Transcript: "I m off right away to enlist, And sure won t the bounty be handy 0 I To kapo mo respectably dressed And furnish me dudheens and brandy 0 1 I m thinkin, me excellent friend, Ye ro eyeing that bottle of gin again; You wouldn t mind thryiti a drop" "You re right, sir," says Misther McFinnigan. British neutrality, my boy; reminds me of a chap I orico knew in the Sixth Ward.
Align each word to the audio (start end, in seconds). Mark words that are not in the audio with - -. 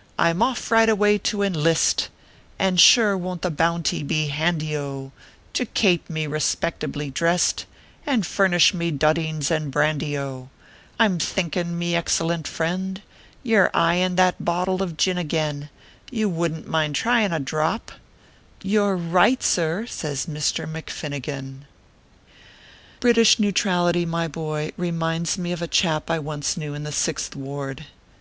"I 0.26 0.30
m 0.30 0.40
off 0.40 0.70
right 0.70 0.88
away 0.88 1.18
to 1.18 1.42
enlist, 1.42 2.08
And 2.60 2.78
sure 2.80 3.18
won 3.18 3.38
t 3.40 3.42
the 3.42 3.50
bounty 3.50 4.04
be 4.04 4.28
handy 4.28 4.68
0 4.68 5.10
I 5.12 5.18
To 5.54 5.66
kapo 5.66 6.04
mo 6.10 6.26
respectably 6.28 7.10
dressed 7.10 7.66
And 8.06 8.24
furnish 8.24 8.72
me 8.72 8.92
dudheens 8.92 9.50
and 9.50 9.72
brandy 9.72 10.12
0 10.12 10.42
1 10.98 11.00
I 11.00 11.04
m 11.06 11.18
thinkin, 11.18 11.76
me 11.76 11.96
excellent 11.96 12.46
friend, 12.46 13.02
Ye 13.42 13.56
ro 13.56 13.68
eyeing 13.74 14.14
that 14.14 14.44
bottle 14.44 14.80
of 14.80 14.96
gin 14.96 15.18
again; 15.18 15.70
You 16.08 16.28
wouldn 16.28 16.62
t 16.62 16.68
mind 16.68 16.94
thryiti 16.96 17.34
a 17.34 17.40
drop" 17.40 17.90
"You 18.62 18.86
re 18.90 19.08
right, 19.10 19.42
sir," 19.42 19.86
says 19.86 20.28
Misther 20.28 20.68
McFinnigan. 20.68 21.62
British 23.00 23.40
neutrality, 23.40 24.06
my 24.06 24.28
boy; 24.28 24.70
reminds 24.76 25.36
me 25.36 25.50
of 25.50 25.60
a 25.60 25.66
chap 25.66 26.12
I 26.12 26.20
orico 26.20 26.58
knew 26.58 26.74
in 26.74 26.84
the 26.84 26.92
Sixth 26.92 27.34
Ward. 27.34 27.86